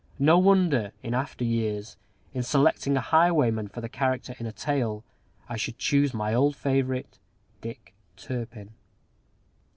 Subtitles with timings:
[0.17, 1.95] No wonder, in after years,
[2.33, 5.03] in selecting a highwayman for a character in a tale,
[5.47, 7.19] I should choose my old favorite,
[7.61, 8.71] Dick Turpin.